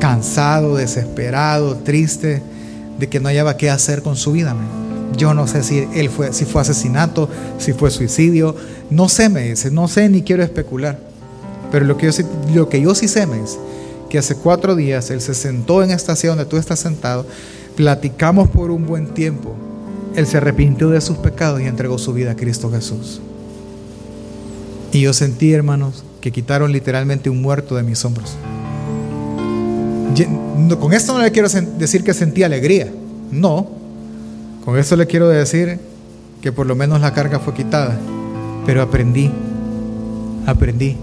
[0.00, 2.42] cansado, desesperado, triste,
[2.98, 4.54] de que no hallaba qué hacer con su vida.
[5.16, 8.54] Yo no sé si él fue, si fue asesinato, si fue suicidio,
[8.90, 10.98] no sé, me dice, no sé ni quiero especular.
[11.72, 13.58] Pero lo que yo, lo que yo sí sé, me dice,
[14.10, 17.26] que hace cuatro días él se sentó en esta silla donde tú estás sentado,
[17.76, 19.54] platicamos por un buen tiempo
[20.18, 23.20] él se arrepintió de sus pecados y entregó su vida a Cristo Jesús.
[24.90, 28.36] Y yo sentí, hermanos, que quitaron literalmente un muerto de mis hombros.
[30.80, 32.92] Con esto no le quiero decir que sentí alegría,
[33.30, 33.68] no.
[34.64, 35.78] Con esto le quiero decir
[36.40, 37.96] que por lo menos la carga fue quitada.
[38.66, 39.30] Pero aprendí,
[40.46, 40.96] aprendí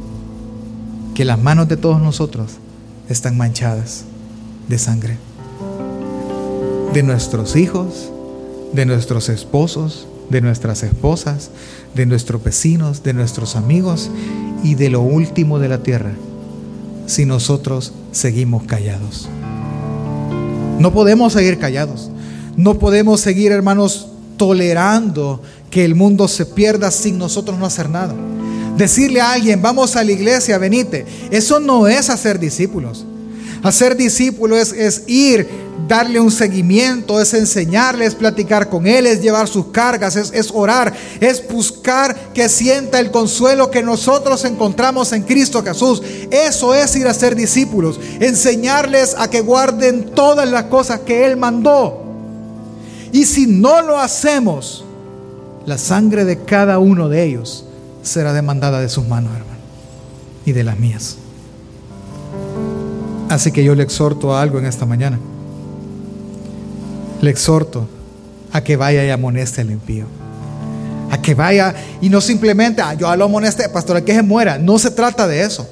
[1.13, 2.53] que las manos de todos nosotros
[3.09, 4.03] están manchadas
[4.67, 5.17] de sangre.
[6.93, 8.11] De nuestros hijos,
[8.73, 11.51] de nuestros esposos, de nuestras esposas,
[11.93, 14.09] de nuestros vecinos, de nuestros amigos
[14.65, 16.13] y de lo último de la tierra,
[17.05, 19.29] si nosotros seguimos callados.
[20.79, 22.09] No podemos seguir callados.
[22.57, 28.15] No podemos seguir, hermanos, tolerando que el mundo se pierda sin nosotros no hacer nada.
[28.75, 31.05] Decirle a alguien, vamos a la iglesia, venite.
[31.29, 33.05] Eso no es hacer discípulos.
[33.65, 35.49] Hacer discípulos es, es ir
[35.87, 40.51] darle un seguimiento, es enseñarle, es platicar con Él, es llevar sus cargas, es, es,
[40.53, 46.03] orar, es buscar que sienta el consuelo que nosotros encontramos en Cristo Jesús.
[46.29, 51.35] Eso es ir a ser discípulos, enseñarles a que guarden todas las cosas que Él
[51.35, 52.03] mandó.
[53.11, 54.85] Y si no lo hacemos,
[55.65, 57.65] la sangre de cada uno de ellos
[58.03, 59.59] será demandada de sus manos, hermano,
[60.45, 61.17] y de las mías.
[63.29, 65.19] Así que yo le exhorto a algo en esta mañana.
[67.21, 67.87] le exhorto
[68.51, 70.05] a que vaya y amoneste al impío.
[71.11, 74.57] A que vaya y no simplemente, ah, yo lo amoneste, pastor, que se muera.
[74.57, 75.67] No se trata de eso.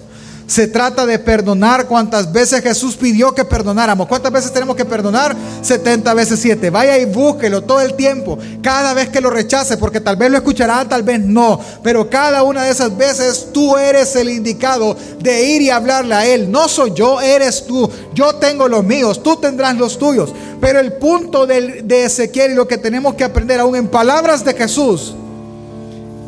[0.54, 4.08] Se trata de perdonar cuantas veces Jesús pidió que perdonáramos.
[4.08, 5.36] ¿Cuántas veces tenemos que perdonar?
[5.64, 6.70] 70 veces 7.
[6.70, 8.38] Vaya y búsquelo todo el tiempo.
[8.62, 11.60] Cada vez que lo rechace, porque tal vez lo escuchará, tal vez no.
[11.82, 16.28] Pero cada una de esas veces tú eres el indicado de ir y hablarle a
[16.28, 16.52] Él.
[16.52, 17.90] No soy yo, eres tú.
[18.14, 20.36] Yo tengo los míos, tú tendrás los tuyos.
[20.62, 24.54] Pero el punto de Ezequiel y lo que tenemos que aprender aún en palabras de
[24.54, 25.16] Jesús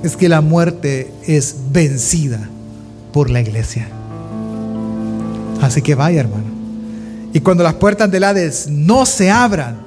[0.02, 2.50] es que la muerte es vencida
[3.14, 3.88] por la iglesia.
[5.62, 6.46] Así que vaya, hermano.
[7.34, 9.78] Y cuando las puertas del Hades no se abran,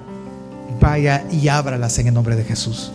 [0.80, 2.92] vaya y ábralas en el nombre de Jesús.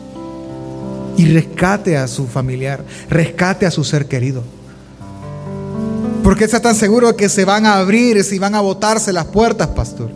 [1.18, 4.44] Y rescate a su familiar, rescate a su ser querido.
[6.24, 9.68] Porque está tan seguro que se van a abrir, si van a botarse las puertas,
[9.70, 10.10] pastor.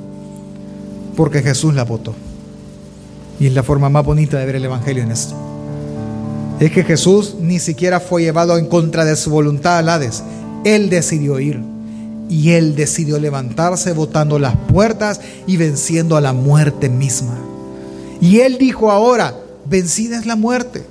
[1.15, 2.15] Porque Jesús la votó.
[3.39, 5.35] Y es la forma más bonita de ver el Evangelio en esto.
[6.59, 10.23] Es que Jesús ni siquiera fue llevado en contra de su voluntad al Hades.
[10.63, 11.59] Él decidió ir.
[12.29, 17.37] Y él decidió levantarse botando las puertas y venciendo a la muerte misma.
[18.19, 19.35] Y él dijo ahora,
[19.65, 20.85] vencida es la muerte.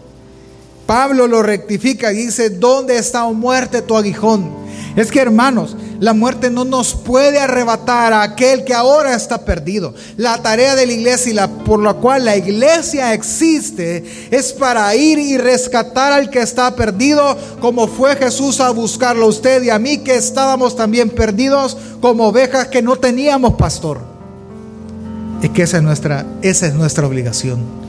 [0.87, 4.51] Pablo lo rectifica y dice, ¿dónde está, o muerte, tu aguijón?
[4.95, 9.95] Es que hermanos, la muerte no nos puede arrebatar a aquel que ahora está perdido.
[10.17, 14.95] La tarea de la iglesia y la, por la cual la iglesia existe es para
[14.95, 19.71] ir y rescatar al que está perdido, como fue Jesús a buscarlo a usted y
[19.71, 24.01] a mí que estábamos también perdidos como ovejas que no teníamos pastor.
[25.43, 27.86] Es que esa es nuestra, esa es nuestra obligación.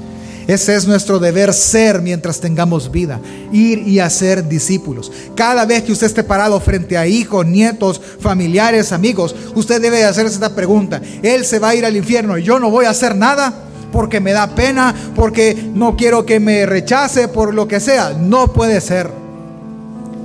[0.48, 3.20] Ese es nuestro deber ser mientras tengamos vida,
[3.52, 5.12] ir y hacer discípulos.
[5.36, 10.36] Cada vez que usted esté parado frente a hijos, nietos, familiares, amigos, usted debe hacerse
[10.36, 11.02] esta pregunta.
[11.22, 13.54] Él se va a ir al infierno yo no voy a hacer nada
[13.92, 18.14] porque me da pena, porque no quiero que me rechace, por lo que sea.
[18.14, 19.27] No puede ser.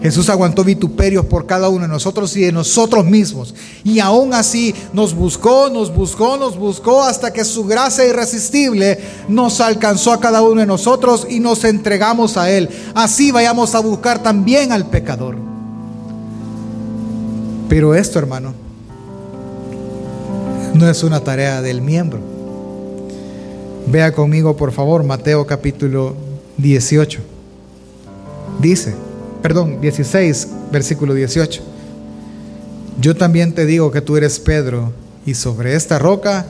[0.03, 3.55] Jesús aguantó vituperios por cada uno de nosotros y de nosotros mismos.
[3.85, 9.61] Y aún así nos buscó, nos buscó, nos buscó hasta que su gracia irresistible nos
[9.61, 12.69] alcanzó a cada uno de nosotros y nos entregamos a Él.
[12.95, 15.37] Así vayamos a buscar también al pecador.
[17.69, 18.55] Pero esto, hermano,
[20.75, 22.19] no es una tarea del miembro.
[23.87, 26.17] Vea conmigo, por favor, Mateo capítulo
[26.57, 27.21] 18.
[28.61, 28.95] Dice,
[29.43, 31.63] perdón, 16, versículo 18.
[33.01, 34.93] Yo también te digo que tú eres Pedro,
[35.27, 36.47] y sobre esta roca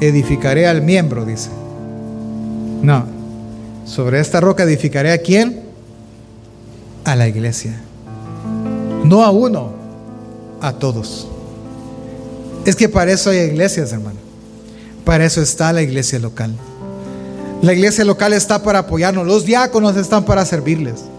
[0.00, 1.48] edificaré al miembro, dice.
[2.82, 3.06] No,
[3.86, 5.62] sobre esta roca edificaré a quién?
[7.04, 7.80] A la iglesia.
[9.04, 9.72] No a uno,
[10.60, 11.26] a todos.
[12.66, 14.18] Es que para eso hay iglesias, hermano.
[15.04, 16.54] Para eso está la iglesia local.
[17.62, 19.26] La iglesia local está para apoyarnos.
[19.26, 21.09] Los diáconos están para servirles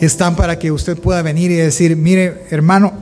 [0.00, 2.92] están para que usted pueda venir y decir, mire hermano,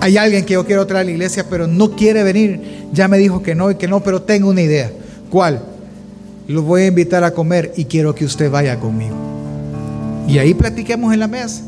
[0.00, 2.88] hay alguien que yo quiero traer a la iglesia, pero no quiere venir.
[2.92, 4.92] Ya me dijo que no y que no, pero tengo una idea.
[5.30, 5.62] ¿Cuál?
[6.46, 9.16] Lo voy a invitar a comer y quiero que usted vaya conmigo.
[10.28, 11.62] Y ahí platiquemos en la mesa.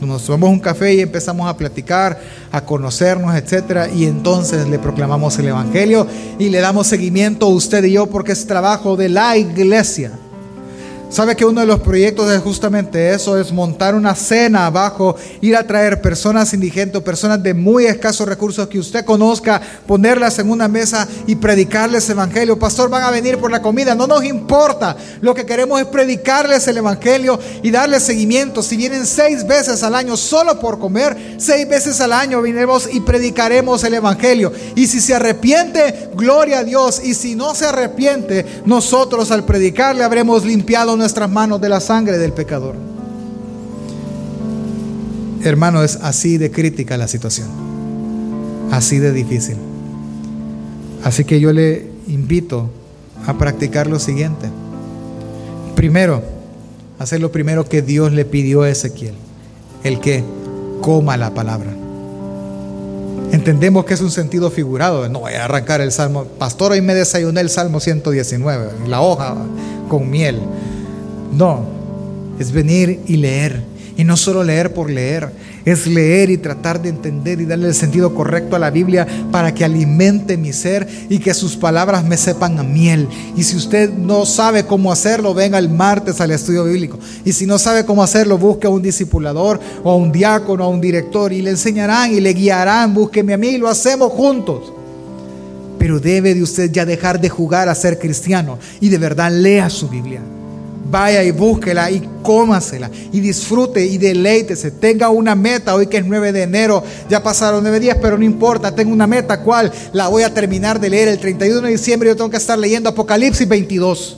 [0.00, 2.20] Nos tomamos un café y empezamos a platicar,
[2.52, 3.90] a conocernos, etc.
[3.94, 6.06] Y entonces le proclamamos el Evangelio
[6.38, 10.12] y le damos seguimiento a usted y yo porque es trabajo de la iglesia.
[11.16, 13.40] ¿Sabe que uno de los proyectos es justamente eso?
[13.40, 18.68] Es montar una cena abajo, ir a traer personas indigentes, personas de muy escasos recursos
[18.68, 22.58] que usted conozca, ponerlas en una mesa y predicarles evangelio.
[22.58, 24.94] Pastor, van a venir por la comida, no nos importa.
[25.22, 28.62] Lo que queremos es predicarles el evangelio y darles seguimiento.
[28.62, 33.00] Si vienen seis veces al año solo por comer, seis veces al año vinemos y
[33.00, 34.52] predicaremos el evangelio.
[34.74, 37.00] Y si se arrepiente, gloria a Dios.
[37.02, 42.18] Y si no se arrepiente, nosotros al predicarle habremos limpiado nuestras manos de la sangre
[42.18, 42.74] del pecador.
[45.44, 47.46] Hermano, es así de crítica la situación,
[48.72, 49.56] así de difícil.
[51.04, 52.70] Así que yo le invito
[53.24, 54.48] a practicar lo siguiente.
[55.76, 56.24] Primero,
[56.98, 59.14] hacer lo primero que Dios le pidió a Ezequiel,
[59.84, 60.24] el que
[60.80, 61.70] coma la palabra.
[63.30, 65.08] Entendemos que es un sentido figurado.
[65.08, 66.24] No voy a arrancar el salmo.
[66.24, 69.36] Pastor, hoy me desayuné el salmo 119, la hoja
[69.88, 70.40] con miel.
[71.32, 71.64] No,
[72.38, 73.62] es venir y leer.
[73.98, 75.30] Y no solo leer por leer,
[75.64, 79.54] es leer y tratar de entender y darle el sentido correcto a la Biblia para
[79.54, 83.08] que alimente mi ser y que sus palabras me sepan a miel.
[83.36, 86.98] Y si usted no sabe cómo hacerlo, venga el martes al estudio bíblico.
[87.24, 90.66] Y si no sabe cómo hacerlo, busque a un discipulador o a un diácono o
[90.66, 92.92] a un director y le enseñarán y le guiarán.
[92.92, 94.72] Búsqueme a mí y lo hacemos juntos.
[95.78, 99.70] pero debe de usted ya dejar de jugar a ser cristiano y de verdad lea
[99.70, 100.20] su Biblia.
[100.88, 104.70] Vaya y búsquela y cómasela y disfrute y deleítese.
[104.70, 106.82] Tenga una meta hoy que es 9 de enero.
[107.08, 108.74] Ya pasaron 9 días, pero no importa.
[108.74, 109.40] Tengo una meta.
[109.40, 109.72] ¿Cuál?
[109.92, 112.08] La voy a terminar de leer el 31 de diciembre.
[112.08, 114.16] Yo tengo que estar leyendo Apocalipsis 22.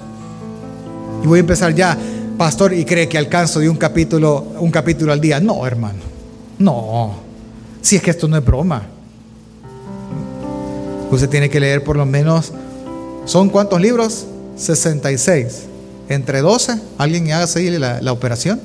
[1.22, 1.96] Y voy a empezar ya,
[2.36, 5.40] pastor, y cree que alcanzo de un capítulo, un capítulo al día.
[5.40, 6.00] No, hermano.
[6.58, 7.14] No.
[7.80, 8.86] Si es que esto no es broma.
[11.10, 12.52] Usted tiene que leer por lo menos,
[13.24, 14.26] ¿son cuántos libros?
[14.56, 15.67] 66
[16.08, 18.60] entre 12, alguien haga seguir la, la operación.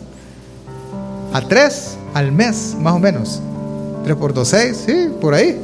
[1.33, 3.41] A 3 al mes, más o menos.
[4.03, 5.59] 3 por 2, 6, sí, por ahí.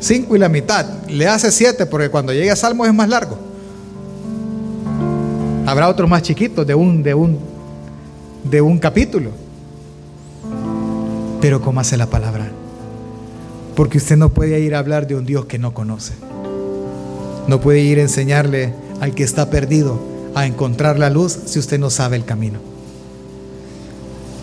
[0.00, 0.86] 5 y la mitad.
[1.08, 3.38] Le hace 7 porque cuando llegue a Salmos es más largo.
[5.66, 7.38] Habrá otros más chiquitos de un, de un,
[8.44, 9.30] de un capítulo.
[11.40, 12.50] Pero ¿cómo hace la palabra?
[13.74, 16.14] Porque usted no puede ir a hablar de un Dios que no conoce.
[17.46, 21.78] No puede ir a enseñarle al que está perdido a encontrar la luz si usted
[21.78, 22.58] no sabe el camino.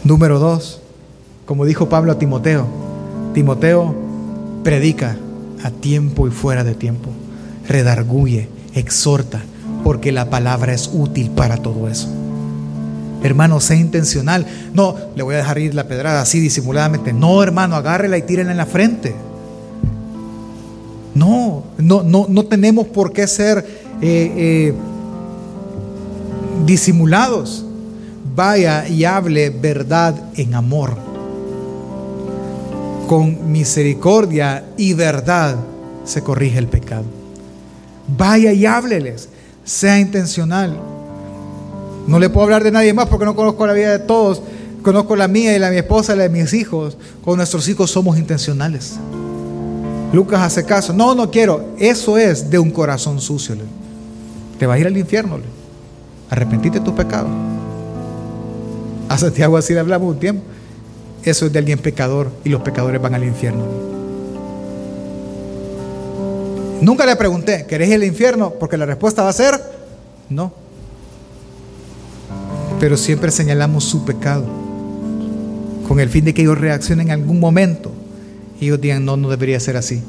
[0.03, 0.81] Número dos,
[1.45, 2.67] como dijo Pablo a Timoteo,
[3.33, 3.93] Timoteo
[4.63, 5.17] predica
[5.63, 7.09] a tiempo y fuera de tiempo,
[7.67, 9.41] redarguye, exhorta,
[9.83, 12.09] porque la palabra es útil para todo eso.
[13.23, 14.47] Hermano, sea intencional.
[14.73, 17.13] No, le voy a dejar ir la pedrada así disimuladamente.
[17.13, 19.13] No, hermano, agárrela y tírenla en la frente.
[21.13, 23.59] No, no, no, no tenemos por qué ser
[24.01, 24.73] eh, eh,
[26.65, 27.65] disimulados.
[28.35, 30.95] Vaya y hable verdad en amor.
[33.07, 35.57] Con misericordia y verdad
[36.05, 37.03] se corrige el pecado.
[38.17, 39.29] Vaya y hábleles.
[39.63, 40.77] Sea intencional.
[42.07, 44.41] No le puedo hablar de nadie más porque no conozco la vida de todos.
[44.81, 46.97] Conozco la mía y la de mi esposa la de mis hijos.
[47.23, 48.95] Con nuestros hijos somos intencionales.
[50.13, 50.93] Lucas hace caso.
[50.93, 51.73] No, no quiero.
[51.77, 53.55] Eso es de un corazón sucio.
[54.57, 55.37] Te va a ir al infierno
[56.31, 57.29] arrepentite de tus pecados.
[59.09, 60.41] A Santiago así le hablamos un tiempo.
[61.23, 63.63] Eso es de alguien pecador y los pecadores van al infierno.
[66.81, 68.51] Nunca le pregunté, ¿querés al infierno?
[68.51, 69.61] Porque la respuesta va a ser
[70.29, 70.53] no.
[72.79, 74.45] Pero siempre señalamos su pecado
[75.87, 77.91] con el fin de que ellos reaccionen en algún momento
[78.59, 80.01] y ellos digan, no, no debería ser así.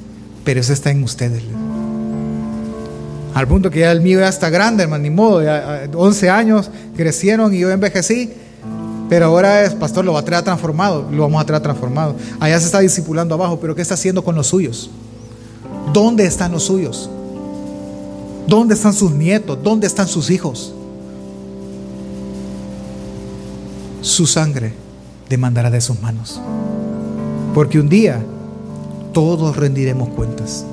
[0.45, 1.43] Pero eso está en ustedes.
[3.35, 5.43] Al punto que ya el mío ya está grande, hermano, ni modo.
[5.43, 8.33] Ya, 11 años crecieron y yo envejecí.
[9.09, 11.07] Pero ahora es, pastor, lo va a traer transformado.
[11.11, 12.15] Lo vamos a traer transformado.
[12.41, 14.91] Allá se está discipulando abajo, pero ¿qué está haciendo con los suyos?
[15.93, 17.09] ¿Dónde están los suyos?
[18.47, 19.59] ¿Dónde están sus nietos?
[19.63, 20.75] ¿Dónde están sus hijos?
[24.03, 24.73] Su sangre
[25.29, 26.41] demandará de sus manos.
[27.55, 28.23] Porque un día
[29.13, 30.65] todos rendiremos cuentas.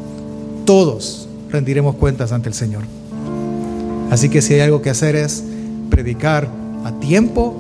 [0.66, 2.84] Todos rendiremos cuentas ante el Señor.
[4.12, 5.44] Así que si hay algo que hacer es
[5.90, 6.48] predicar
[6.84, 7.56] a tiempo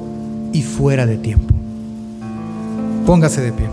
[0.53, 1.53] y fuera de tiempo.
[3.05, 3.67] Póngase de pie.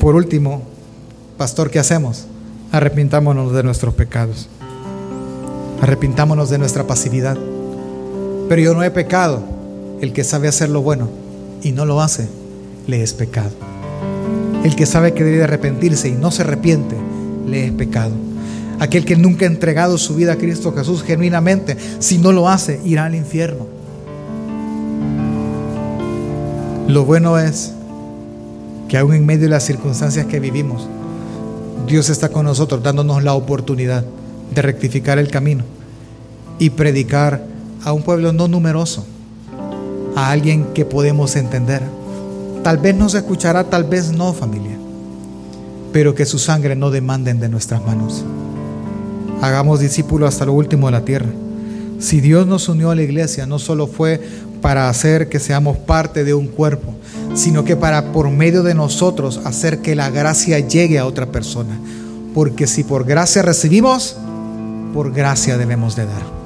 [0.00, 0.62] Por último,
[1.36, 2.26] pastor, ¿qué hacemos?
[2.72, 4.48] Arrepintámonos de nuestros pecados.
[5.82, 7.36] Arrepintámonos de nuestra pasividad.
[8.48, 9.42] Pero yo no he pecado.
[10.00, 11.08] El que sabe hacer lo bueno
[11.62, 12.26] y no lo hace,
[12.86, 13.50] le es pecado.
[14.64, 16.96] El que sabe que debe arrepentirse y no se arrepiente,
[17.46, 18.12] le es pecado.
[18.78, 22.80] Aquel que nunca ha entregado su vida a Cristo Jesús genuinamente, si no lo hace,
[22.84, 23.66] irá al infierno.
[26.88, 27.72] Lo bueno es
[28.88, 30.88] que aún en medio de las circunstancias que vivimos,
[31.86, 34.04] Dios está con nosotros dándonos la oportunidad
[34.54, 35.64] de rectificar el camino
[36.58, 37.44] y predicar
[37.84, 39.04] a un pueblo no numeroso,
[40.16, 41.82] a alguien que podemos entender.
[42.64, 44.80] Tal vez nos escuchará, tal vez no, familia
[45.92, 48.24] pero que su sangre no demanden de nuestras manos.
[49.40, 51.28] Hagamos discípulos hasta lo último de la tierra.
[51.98, 54.20] Si Dios nos unió a la iglesia, no solo fue
[54.60, 56.94] para hacer que seamos parte de un cuerpo,
[57.34, 61.78] sino que para por medio de nosotros hacer que la gracia llegue a otra persona.
[62.34, 64.16] Porque si por gracia recibimos,
[64.94, 66.39] por gracia debemos de dar.